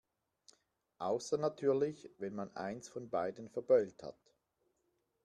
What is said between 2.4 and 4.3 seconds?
eins von beiden verbeult hat.